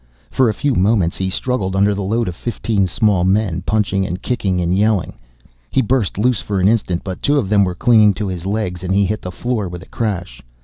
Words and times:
For 0.31 0.49
a 0.49 0.53
few 0.55 0.73
moments 0.73 1.15
he 1.17 1.29
struggled 1.29 1.75
under 1.75 1.93
the 1.93 2.01
load 2.01 2.27
of 2.27 2.33
fifteen 2.33 2.87
small 2.87 3.23
men, 3.23 3.61
punching 3.67 4.03
and 4.03 4.19
kicking 4.19 4.59
and 4.59 4.75
yelling. 4.75 5.13
He 5.69 5.83
burst 5.83 6.17
loose 6.17 6.41
for 6.41 6.59
an 6.59 6.67
instant, 6.67 7.03
but 7.03 7.21
two 7.21 7.37
of 7.37 7.49
them 7.49 7.63
were 7.63 7.75
clinging 7.75 8.15
to 8.15 8.27
his 8.27 8.47
legs 8.47 8.83
and 8.83 8.95
he 8.95 9.05
hit 9.05 9.21
the 9.21 9.31
floor 9.31 9.69
with 9.69 9.83
a 9.83 9.89
crash. 9.89 10.41